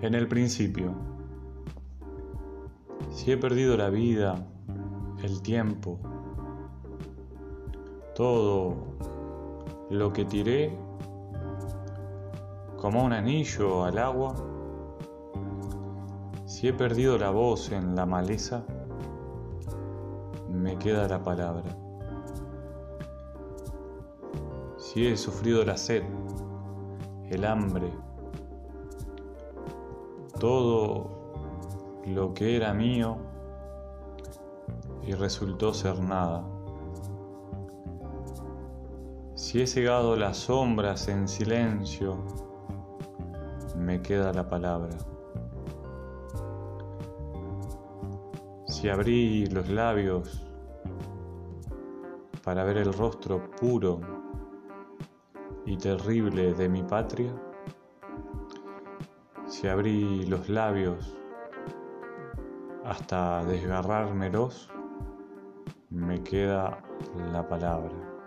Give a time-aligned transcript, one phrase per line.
[0.00, 0.94] En el principio,
[3.10, 4.46] si he perdido la vida,
[5.24, 5.98] el tiempo,
[8.14, 8.76] todo
[9.90, 10.78] lo que tiré
[12.76, 14.36] como un anillo al agua,
[16.46, 18.64] si he perdido la voz en la maleza,
[20.48, 21.76] me queda la palabra.
[24.76, 26.04] Si he sufrido la sed,
[27.30, 27.92] el hambre,
[30.38, 31.18] todo
[32.06, 33.18] lo que era mío
[35.02, 36.44] y resultó ser nada.
[39.34, 42.18] Si he cegado las sombras en silencio,
[43.76, 44.96] me queda la palabra.
[48.66, 50.46] Si abrí los labios
[52.44, 54.00] para ver el rostro puro
[55.66, 57.32] y terrible de mi patria,
[59.48, 61.16] si abrí los labios
[62.84, 64.70] hasta desgarrármelos,
[65.90, 66.82] me queda
[67.32, 68.17] la palabra.